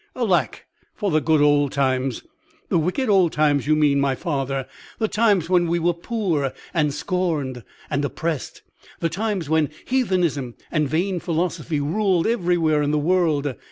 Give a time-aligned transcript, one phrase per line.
[0.15, 2.23] Alack for the good old times!"
[2.69, 6.91] "The wicked old times you mean, my father; the times when we were poor, and
[6.91, 8.63] scorned, and oppressed;
[8.99, 13.53] the times when heathenism and vain philosophy ruled everywhere in the world.